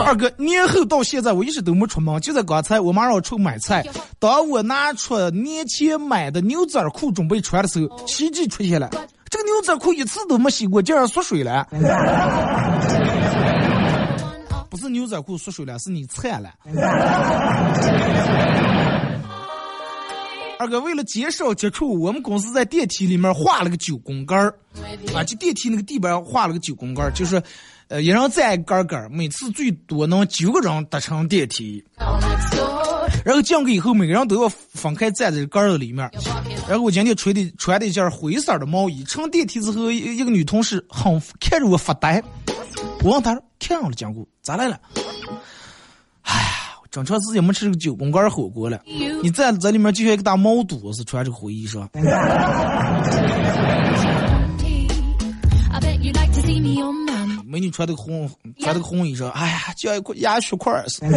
[0.00, 3.84] 二哥，年后到现在我一直都没出门，就在刚才我妈让我出买菜。
[4.18, 8.88] 当我拿出年前买的牛仔裤准备穿的时候，奇迹出现了，
[9.28, 11.68] 这个牛仔裤一次都没洗过，竟然缩水了。
[14.70, 16.48] 不是牛仔裤缩水了，是你菜了。
[20.58, 24.52] 二哥，为了减少接触，我们公司在电梯里面画了个九宫格儿，
[25.14, 27.40] 啊，就电梯那个地板画了个九宫格儿，就是，
[27.86, 31.84] 呃，一人站杆杆，每次最多能九个人搭乘电梯。
[33.24, 36.10] 然后进去以后，每个人都要分开站在杆子里面。
[36.68, 42.20] 然后我今天穿的穿的一件灰色的毛衣，乘电梯之后，一一个女同事很看着我发呆，
[43.04, 44.78] 我问她说：“看上了讲过咋来了？”
[46.98, 48.80] 正常时间没吃这个九宫格火锅了，
[49.22, 51.88] 你在在里面就像一个大毛肚子穿这个红衣裳。
[57.46, 61.08] 美女穿的红穿的红衣裳，哎呀，就像一块鸭血块似的。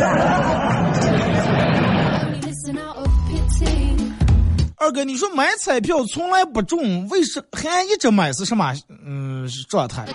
[4.78, 8.72] 二哥，你说买彩票从来不中，为什还一直买是什么
[9.14, 10.06] 嗯状态？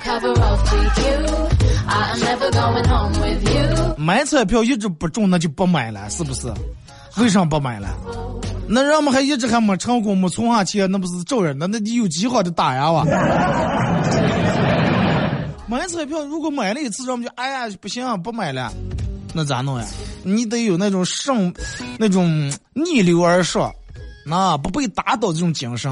[3.98, 6.50] 买彩票一直不中，那就不买了，是不是？
[7.18, 7.88] 为啥不买了？
[8.66, 11.54] 那人们还一直还没成功，没存下钱，那不是找人？
[11.58, 13.04] 那那你有计划的打呀哇？
[15.68, 18.72] 买彩票如果买了一次，人们就哎呀不行，不买了，
[19.34, 19.84] 那咋弄呀？
[20.22, 21.52] 你得有那种胜，
[21.98, 23.70] 那种逆流而上。
[24.28, 25.88] 那不被打倒这种精神，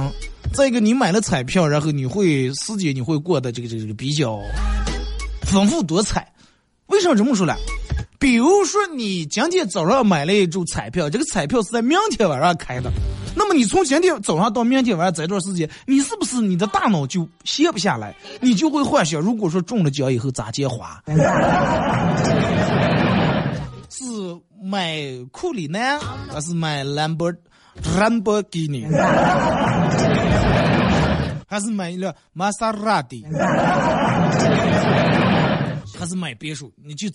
[0.53, 4.41] 再一个你买了彩票，然后你会时间你会过得这个这个这个比较
[5.43, 6.33] 丰富多彩。
[6.87, 7.55] 为什么这么说呢？
[8.19, 12.91] 比如说你今天早上买了一注彩票，这个彩票是在明天晚上开的，
[13.37, 18.17] 那么你从今天早上到明天晚上这段时间，你是不是你的大脑就歇不下来？
[18.41, 21.01] 你就会幻想，如果说中了奖以后咋接花？
[23.91, 24.05] 是
[24.61, 27.33] 买库里南还是买兰博？
[27.97, 28.87] 兰博基尼，
[31.49, 33.25] 还是买一辆玛莎拉蒂，
[35.99, 36.73] 还是买别墅？
[36.85, 37.09] 你就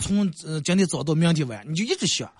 [0.00, 0.30] 从
[0.64, 2.30] 今天早到明天晚，你就一直想，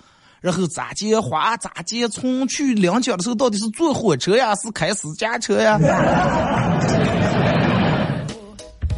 [0.40, 2.08] 然后咋接花咋接？
[2.08, 5.78] 从去领奖的时候，到底是坐火车呀，是开私家车呀？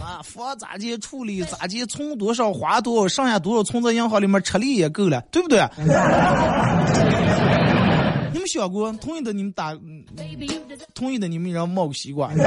[0.01, 1.43] 啊，房咋接处理？
[1.45, 3.15] 咋接存多少花多少？
[3.15, 5.59] 剩下多少存在银行里面吃力也够了，对不对？
[8.45, 9.75] 你们想过同意的你们打，
[10.95, 12.31] 同意的你们让冒个西瓜。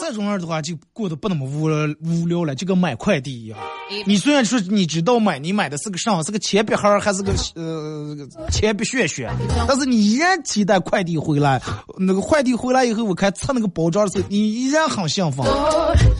[0.00, 1.64] 再这种样的话就过得不那么无
[2.04, 3.58] 无聊了，就跟买快递一样。
[4.06, 8.16] 你虽然说你知道买，你买的是个上，是个铅笔盒还是个呃
[8.50, 9.28] 铅笔屑屑，
[9.66, 11.60] 但是你依然期待快递回来。
[11.98, 15.44] 那个快递回来以后，我看拆那个包装的时候，你依然很兴奋，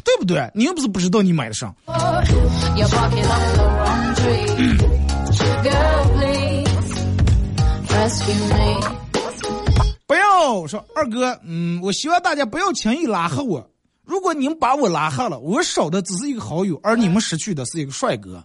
[0.05, 0.51] 对不对？
[0.53, 1.73] 你又不是不知道你买的啥。
[10.07, 13.67] 不要说二哥，嗯，我希望大家不要轻易拉黑我。
[14.05, 18.45] 如果你们把我拉黑了，我少的只是一个好友，而你们失去的是一个帅哥。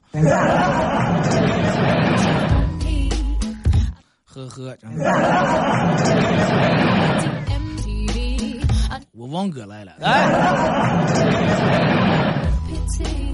[4.26, 4.78] 呵呵，
[9.12, 9.94] 我王哥来了，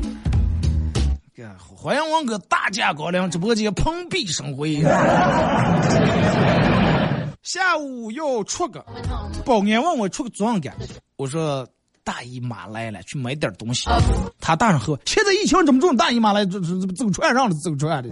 [1.75, 4.81] 欢迎王哥大驾光临直播间，蓬荜生辉。
[7.43, 8.85] 下午要出个，
[9.45, 10.73] 保安问我出个做啥干，
[11.17, 11.67] 我说
[12.03, 13.89] 大姨妈来了，去买点东西。
[14.39, 18.09] 他大声喝：现在疫情这么重，大姨妈来走走传让了，走传的。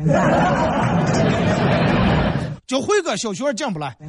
[2.67, 3.95] 叫辉哥，小学进不来，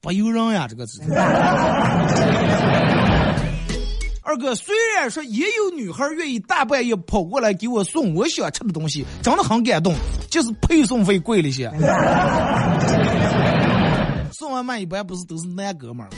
[0.00, 1.02] 不由人呀，这个字。
[4.28, 9.94] 二哥，虽然说也有女孩愿意大半夜跑过来给我送我想吃的东西，真的很感动，
[10.28, 11.72] 就是配送费贵了些。
[14.30, 16.10] 送外卖一般不是都是男哥们儿。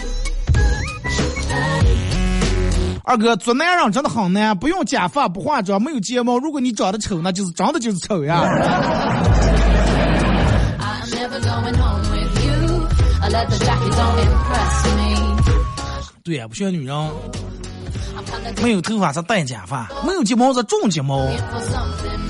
[3.04, 6.36] 二哥，做男人真的很难，不用假发，不化妆，没有睫毛。
[6.36, 8.42] 如果你长得丑，那就是真的就是丑呀。
[16.24, 17.10] 对呀，不需要女人。
[18.62, 21.26] 没有头发才戴假发，没有睫毛才种睫毛，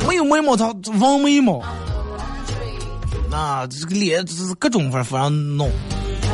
[0.06, 0.66] 没有眉毛他
[0.98, 1.62] 纹眉毛。
[3.30, 5.70] 那这个脸是各种法法上弄，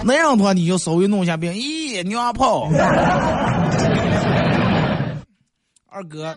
[0.04, 2.68] 那样的话你就稍微弄一下变，咦，娘炮！
[5.88, 6.36] 二哥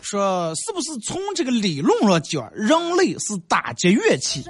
[0.00, 4.44] 说，是不是从这个理论上讲，人类是打击乐器？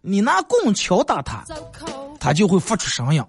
[0.00, 1.44] 你拿棍敲打它，
[2.18, 3.22] 它就会发出声音。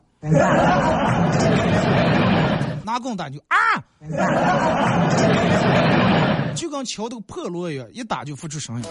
[2.92, 3.56] 拿棍打就啊，
[6.54, 8.84] 就跟敲这个破锣一样，一打就发出声音。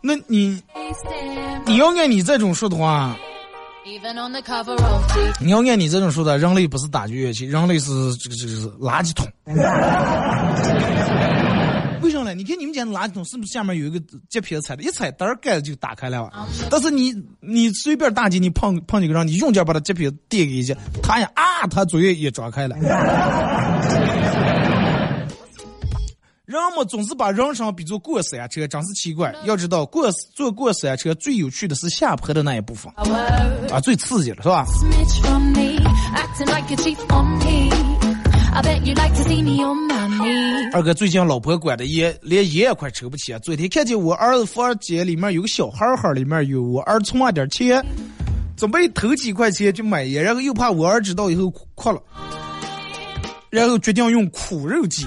[0.00, 0.60] 那你
[1.64, 3.16] 你要按你这种说的话，
[5.40, 9.24] 你要按你这种说的，人类不是打击乐器，人类是这个这个是垃圾桶。
[12.04, 12.34] 为什么呢？
[12.34, 13.98] 你看你们家的垃圾桶是不是下面有一个
[14.28, 16.30] 接皮踩的，一踩灯盖子就打开了？
[16.70, 22.76] 但是你你随便大街，你碰碰几个人，你用劲把它接皮垫给一下，他呀啊，他嘴也张开了。
[26.44, 29.34] 人们总是把人生比作过山车，真是奇怪。
[29.44, 32.92] 要知道，过坐过山车最有趣的是下坡的那一部分，
[33.72, 34.66] 啊，最刺激了，是吧？
[40.72, 43.38] 二哥最近老婆管的严，连烟也快抽不起啊！
[43.40, 47.84] 昨天看见我儿子房间里面有个小盒盒，里面有我儿存了点钱，
[48.56, 52.02] 准备投几块钱去买烟，然后又怕我儿知道以后哭了，
[53.50, 55.06] 然后决定用苦肉计。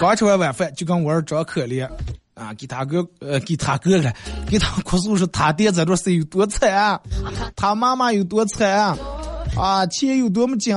[0.00, 1.88] 刚吃完晚饭就跟我儿装可怜
[2.34, 4.12] 啊，给他哥呃给他哥了
[4.48, 7.00] 给他哭诉说他爹在这是有多惨啊，
[7.56, 8.96] 他妈妈有多惨啊。
[9.60, 10.74] 啊，钱有多么紧，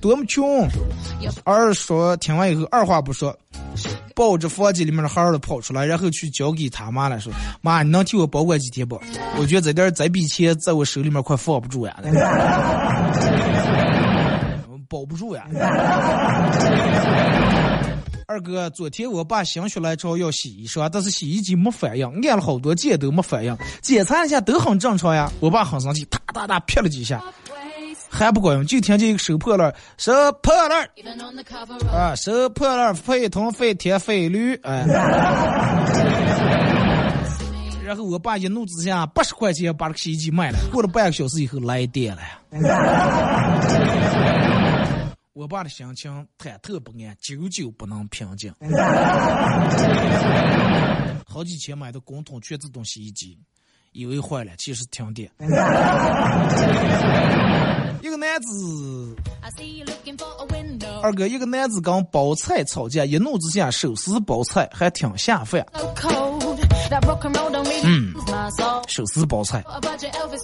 [0.00, 0.66] 多么穷。
[1.44, 3.36] 二说听完以后，二话不说，
[4.14, 7.30] 抱着房间里面的孩儿跑出来，然后去交给他妈了，说
[7.60, 8.98] ：“妈，你能替我保管几天不？
[9.38, 11.94] 我觉得这点这笔钱在我手里面快放不住呀，
[14.88, 15.44] 保不住呀。”
[18.26, 25.30] 二哥，昨天我爸心血来潮要洗衣裳，但是洗衣机没反应，按了好多键都没反应，检查一下都很正常呀。
[25.38, 27.22] 我爸很生气，哒哒哒劈了几下。
[28.14, 30.86] 还不管用，就听见一个收破烂，收破烂，
[31.90, 34.84] 啊，收破烂，废铜废铁废铝，哎。
[37.82, 40.58] 然后我爸一怒之下，八十块钱把这个洗衣机卖了。
[40.70, 42.20] 过了半个小时以后来电了。
[45.32, 48.54] 我爸的心情忐忑不安，久久不能平静。
[51.26, 53.38] 好几千买的滚筒全自动洗衣机。
[53.92, 55.30] 以为坏了，其实停电。
[58.02, 59.16] 一个男子，
[61.02, 65.64] 二哥，一个男子跟包菜吵架，一怒之下手撕包菜，还挺下饭。
[67.84, 68.12] 嗯，
[68.88, 69.64] 手撕包菜，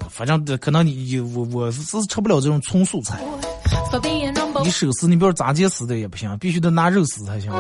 [0.09, 3.19] 反正可能你我我是吃不了这种纯素菜。
[4.63, 7.51] 你手撕，你比如炸鸡撕的也不行，必须得拿肉撕才行。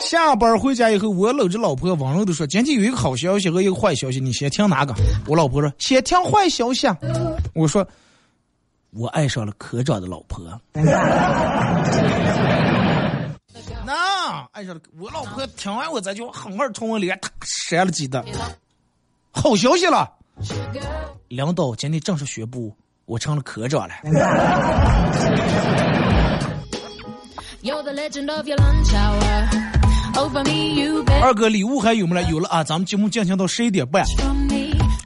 [0.00, 4.94] 下班回家以后，我搂着老婆，温柔的说：“今天有一个好消息和一个坏消息，你先听哪个？”
[5.26, 6.88] 我老婆说：“先听坏消息。”
[7.54, 7.86] 我说
[8.90, 10.42] ：“我爱上了科长的老婆。”
[13.84, 18.24] 那爱上了我老婆，听完我这句话，狠狠冲我脸，他扇了几的。
[19.30, 20.10] 好消息了，
[21.28, 22.74] 领导今天正式宣布，
[23.04, 23.94] 我成了科长了。
[31.22, 32.28] 二哥，礼物还有没了？
[32.28, 32.64] 有了啊！
[32.64, 34.04] 咱们节目进行到十一点半，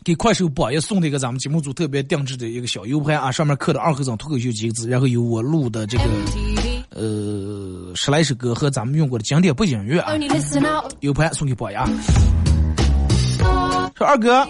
[0.03, 6.05] 给快手榜一送了一个咱们节目组特别定制的一个小 U 盘啊，上面刻的“二和尚脱口秀”几个字，然后有我录的这个
[6.91, 10.15] 呃十来首歌和咱们用过的经典背景音乐啊
[11.01, 11.87] ，U 盘送给榜一啊。
[13.97, 14.47] 说二哥，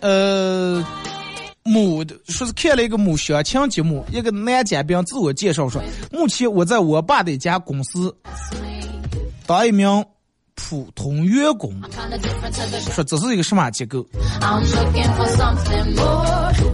[0.00, 0.86] 呃。
[1.68, 8.16] 某说是看了一个某相亲节目，一个男嘉宾自我介绍说，目前我在我爸的一家公司
[9.46, 10.04] 当一名
[10.54, 11.72] 普通员工。
[12.92, 14.04] 说这是一个什么机构？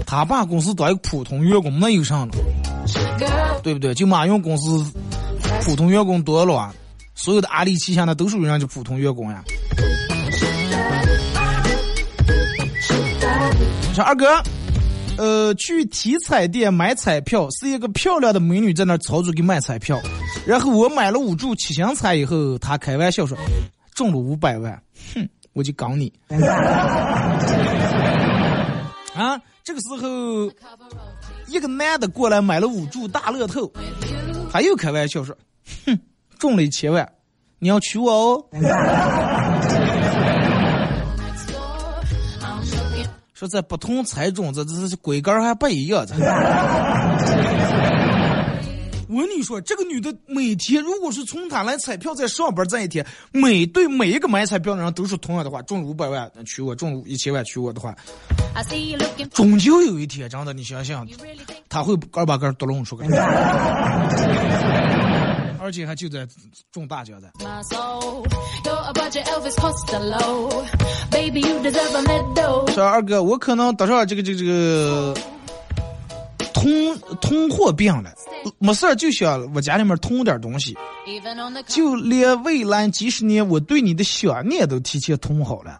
[0.06, 2.30] 他爸公司当一个普通员工，那有啥了？
[3.62, 3.94] 对不对？
[3.94, 4.84] 就马云公司
[5.62, 6.74] 普通员工多了，
[7.14, 9.44] 所有的阿里旗下的都属于人家普通员工呀。
[13.88, 14.26] 你说二哥。
[15.18, 20.00] 呃，去体彩店买彩票，是一个漂亮的美女在那操作给卖彩票，
[20.46, 23.36] 然后我买了五注七星彩以后，她开玩笑说
[23.94, 24.82] 中了五百万，
[25.14, 26.12] 哼，我就搞你。
[29.14, 30.50] 啊，这个时候，
[31.46, 33.70] 一个男的过来买了五注大乐透，
[34.50, 35.36] 他又开玩笑说，
[35.84, 35.98] 哼，
[36.38, 37.06] 中了一千万，
[37.58, 38.44] 你要娶我哦。
[43.42, 46.06] 说在不同彩种，这这这规格还不一样。
[49.08, 57.92] 我跟你说，这个女的每天如果是从她来彩票在上班这一天，每对每一个买彩票的人都是同样的话：中五百万娶我，中一千万娶我的话，
[59.32, 61.04] 终究有一天，真的，你想想，
[61.68, 63.08] 他会个把个都弄出来。
[65.62, 66.26] 而且还就在
[66.72, 67.30] 中大奖的。
[72.74, 75.14] 说二哥，我可能得上这个这个这个
[76.52, 78.12] 通通货病了，
[78.58, 80.76] 没事就想我家里面通点东西，
[81.68, 85.78] 就连未来几十年我对你的想念都提前通好了。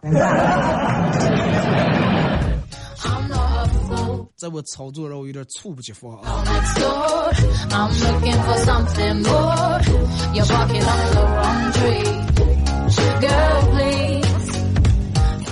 [4.43, 6.43] 在我操作让我有点猝不及防啊！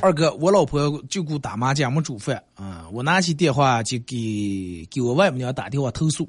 [0.01, 2.83] 二哥，我老婆就顾打麻将没煮饭啊！
[2.91, 6.27] 我拿起电话就给给我外母娘打电话投诉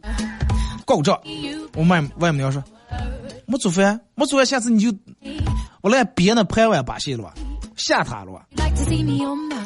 [0.87, 1.21] 告状。
[1.75, 2.63] 我外外母娘说
[3.45, 4.97] 没煮饭，没煮饭，下次你就
[5.81, 7.35] 我来别的拍碗把戏了吧，
[7.77, 8.47] 吓他了吧。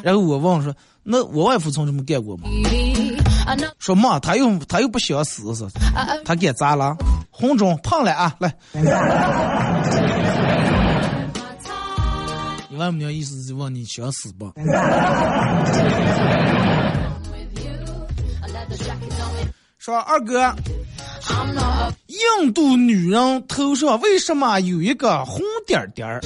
[0.03, 0.73] 然后我问说。
[1.09, 2.49] 那我外父从这么干过吗？
[3.79, 5.65] 说妈，他又他又不想死是？
[6.25, 6.97] 他干咋了？
[7.31, 8.35] 红中胖了啊！
[8.39, 8.53] 来，
[12.69, 14.51] 你外母娘意思就问你想死不？
[19.79, 20.53] 说二哥，
[22.07, 26.21] 印度女人头上为什么有一个红点点儿？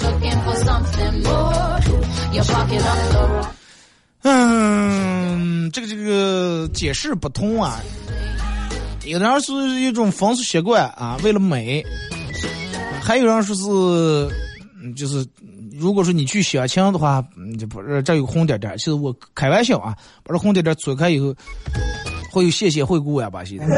[4.24, 7.80] 嗯，这个这个解释不通啊。
[9.06, 11.84] 有的人是一种风俗习惯啊，为了美；
[13.02, 14.30] 还有人说是，
[14.95, 15.26] 就是
[15.74, 17.24] 如果说你去相亲的话，
[17.60, 18.78] 就不是这有红点点。
[18.78, 21.34] 其实我开玩笑啊，把这红点点搓开以后，
[22.32, 23.60] 会有谢谢惠顾呀，把戏。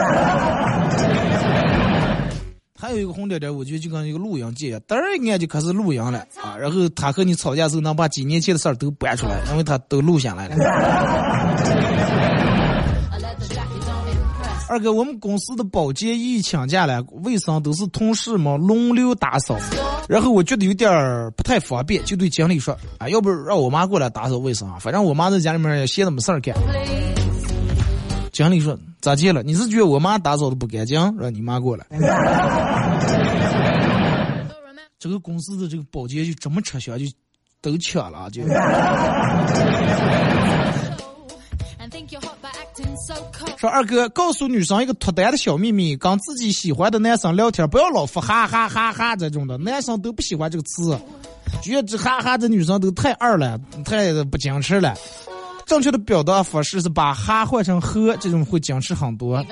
[2.79, 6.57] 还有一个红点点，我觉得就跟一个录音机一样，嘚儿一按就开始录音了啊。
[6.59, 10.55] 然后他和你吵架时候，能把几年前的事儿都搬出来，因为他都录下来了。
[14.69, 19.57] 二哥，我们公司的保洁一请假了，卫生都是同事们轮流打扫，
[20.09, 24.77] 然后我觉得有点儿不太方便，就对经理说啊，要不让我妈过来打扫卫生啊？
[24.79, 26.53] 反正我妈在家里面也闲着没事儿干。
[28.33, 28.77] 经理说。
[28.99, 29.41] 咋接了？
[29.43, 31.85] 你是觉得我妈打扫的不干净，让你妈过来？
[34.99, 37.05] 这个公司的这个保洁就这么吃香，就
[37.61, 38.41] 都抢了，就。
[43.57, 50.97] 说二哥，告诉女生一个脱单的小秘密：跟自己喜欢的男生聊天，不要老发哈哈哈哈这种的，男生都不喜欢这个词，
[51.61, 54.95] 觉得这哈哈这女生都太二了，太不矜持了。
[55.65, 59.43] 正确的表达方式是把哈换成呵，这种会矜持很多，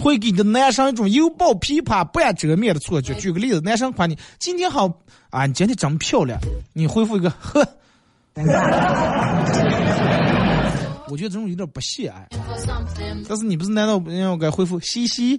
[0.00, 3.14] 会给你的男生一种犹抱琵琶半遮面的错觉。
[3.14, 4.90] 举个例子，男生夸你今天好
[5.30, 6.40] 啊，你今天长漂亮，
[6.72, 7.66] 你回复一个呵。
[11.08, 12.28] 我觉得这种有点不屑哎，
[13.28, 15.36] 但是你不是难道不要该回复嘻嘻？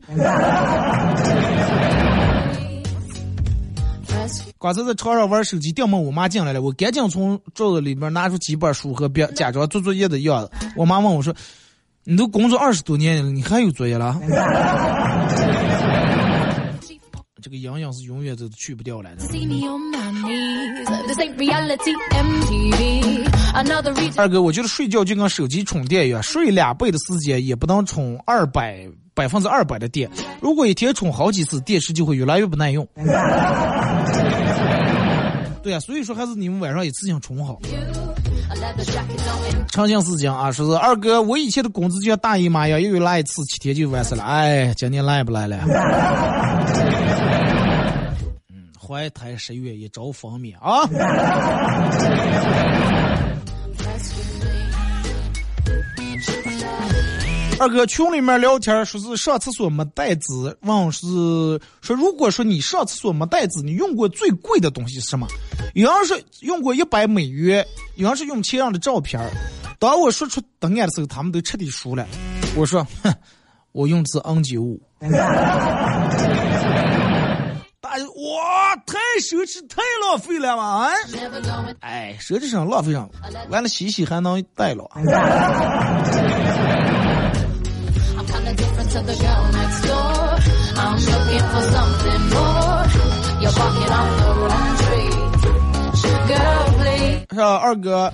[4.61, 10.51] 刚才在床上玩手机，掉门我妈进来了，我赶紧从桌子里边拿出几本书和笔，假装做作业的样子。
[10.75, 11.35] 我妈问我说
[12.05, 14.21] ：“你都工作二十多年了，你还有作业了？”
[17.41, 19.25] 这个痒痒是永远都去不掉了的。
[24.15, 30.09] 二哥，我觉得睡觉就跟手机充电一样，睡两倍的时间也不能充二百百分之二百的电。
[30.41, 32.87] 如果一天充好几次，电池就会越来越不耐用。
[35.63, 37.59] 对啊，所以说还是你们晚上一次性充好。
[39.69, 44.23] 长相思讲啊，说是二哥，我以前的工资就像大姨妈一样，又来一次七天就完事了。
[44.23, 45.59] 哎，今年来不来了？
[48.49, 50.87] 嗯，怀胎十月一朝分娩啊。
[57.61, 61.05] 二哥群里面聊天说是上厕所没带纸，问是
[61.79, 65.27] 说如果说你上厕所没带纸，你用过最贵的东西是什么？
[65.75, 67.63] 有人是用过一百美元，
[67.97, 69.21] 有人是用前任的照片
[69.77, 72.07] 当我说出答案的时候，他们都彻底输了。
[72.55, 73.13] 我说，哼，
[73.73, 74.81] 我用的是 N 九五。
[77.79, 80.63] 大哇，太奢侈，太浪费了嘛！
[80.63, 80.93] 啊，
[81.81, 83.07] 哎，奢侈上浪费上，
[83.51, 84.89] 完了洗洗还能带了。
[88.91, 88.97] 是
[97.39, 98.11] 二哥，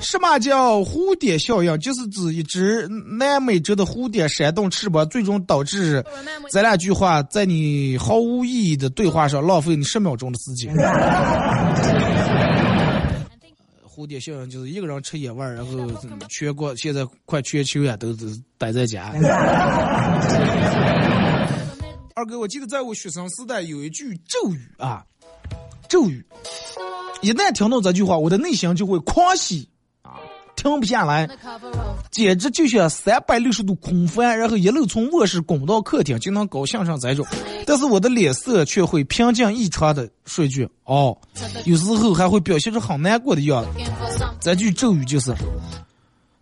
[0.00, 1.76] 什么叫蝴蝶效应？
[1.78, 6.04] 就是指一只南美洲的蝴蝶扇动翅膀，最终导致
[6.48, 10.72] 咱俩句话在你毫无意义的对话上浪费你十秒钟的时间。
[14.00, 15.72] 蝴蝶效应就是一个人吃野味儿，然后
[16.30, 19.12] 全国现在快全球呀都是待在家。
[22.16, 25.04] 二哥，我记得在我学生时代有一句咒语啊，
[25.88, 26.24] 咒语，
[27.20, 29.79] 一旦听到这句话，我的内心就会狂喜啊，
[30.60, 31.26] 停不下来，
[32.10, 37.26] 简直就像三百六十度空翻，然后一路从卧室滚到客厅，就能高兴上这种。
[37.66, 41.16] 但是我的脸色却会平静异常的说句哦，
[41.64, 43.70] 有时候还会表现出很难过的样子。
[44.38, 45.34] 这句咒语就是：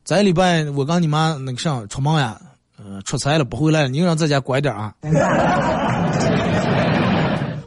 [0.05, 2.41] 这礼拜我跟你妈那个上出门呀，
[2.77, 4.93] 呃，出差了不回来了，你让在家乖点啊。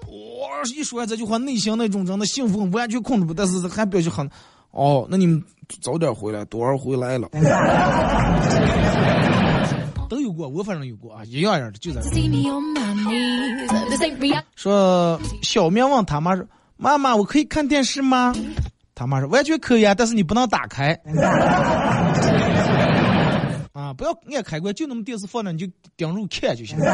[0.06, 4.30] 我一说完这句话，内心那种真的兴奋完全控制不，但是还表现很
[4.72, 5.42] 哦，那你们
[5.82, 7.28] 早点回来，多儿回来了。
[10.10, 12.02] 都有过，我反正有过啊，一样样的，就在。
[14.56, 16.46] 说小明问他妈说
[16.76, 18.34] ：“妈妈，我可以看电视吗？”
[18.94, 20.94] 他妈说：“完全可以啊，但是你不能打开。
[23.72, 25.66] ”啊，不要按开关，就那么电视放着，你就
[25.96, 26.78] 盯住看就行。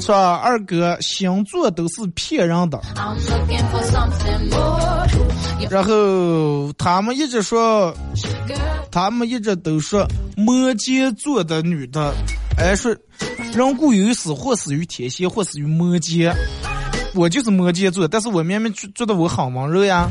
[0.00, 2.80] 说二哥星座都是骗人的，
[5.70, 7.94] 然后他们一直说，
[8.90, 12.12] 他们一直都说摩羯座的女的，
[12.58, 12.94] 哎说
[13.54, 16.34] 人固有死，或死于天蝎，或死于摩羯。
[17.14, 20.08] 我就是摩羯座，但是我明明觉得我很温柔呀，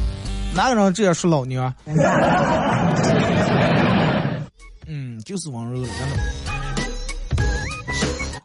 [0.56, 1.74] 哪个人这样说老娘？
[4.88, 5.90] 嗯，就是温柔的。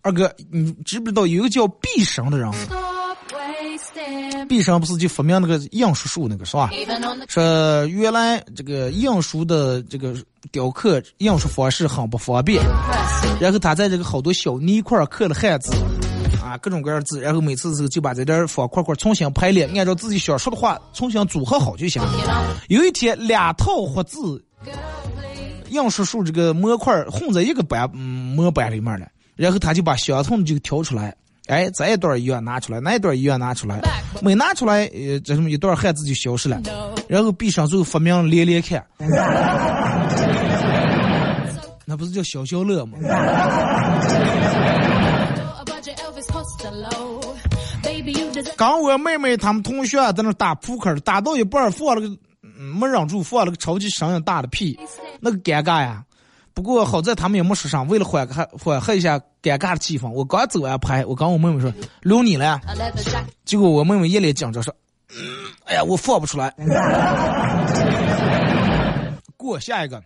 [0.07, 2.49] 二哥，你知不知道有个叫毕生的人？
[4.49, 6.71] 毕生不是就发明那个印书术那个是吧？
[7.27, 10.15] 说原来这个印书的这个
[10.53, 12.63] 雕刻印书方式很不方便，
[13.41, 15.73] 然后他在这个好多小泥块刻了汉字，
[16.41, 22.01] 啊，各种各样的字，然后每次时候就把这点方块块重新排列，按照自己想说的话重新组合好就行。
[22.69, 24.41] 有一天，两套活字
[25.71, 29.09] 印书术这个模块混在一个板模板里面了。
[29.37, 31.15] 然后他就把相同的就挑出来，
[31.47, 33.81] 哎，这一段一样拿出来，那一段一样拿出来，
[34.23, 36.61] 每拿出来，呃，这什么一段汉字就消失了。
[37.07, 38.85] 然后闭上之后发明连连看，
[41.85, 42.99] 那不是叫消消乐吗？
[48.57, 52.09] 刚我妹妹他们同学在那打扑克，打到一半放了个
[52.57, 54.79] 没忍住放了个超级声音大的屁，
[55.21, 56.03] 那个尴尬呀！
[56.57, 62.59] 不过好在他们也没说啥，为了缓和缓和一下尴尬的气氛，我刚走完拍，我刚我妹妹说留你了，
[63.45, 64.75] 结果我妹妹一脸紧张说
[65.13, 65.19] ：“嗯，
[65.67, 66.51] 哎呀，我放不出来。
[69.37, 70.03] ”过下一个。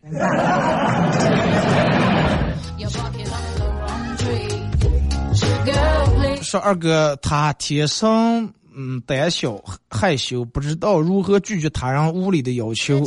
[6.43, 13.03] 说二哥他天生嗯胆小害羞，不知道如何拒绝他人无理的要求，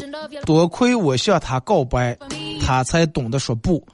[0.46, 2.18] 多亏我向他告白，
[2.66, 3.86] 他才懂得说不。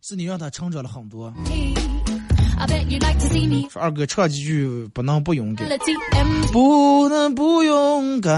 [0.00, 1.32] 是你让他成长了很多。
[3.70, 5.68] 说二哥唱几句不能不勇敢，
[6.52, 8.34] 不能不勇敢。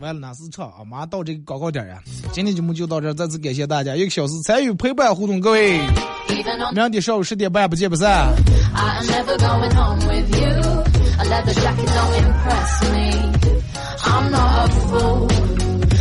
[0.00, 0.84] 完了，那是唱啊！
[0.88, 2.02] 马上到这个广告点呀。
[2.32, 5.80] 今天节目就到这儿，再次感谢大家一个小时参与陪伴互动，各位。
[6.72, 8.34] 明天上午十点半不见不散。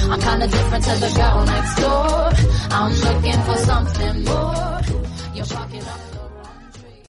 [0.08, 2.32] I'm kinda different to the girl next door.
[2.70, 4.75] I'm looking for something more.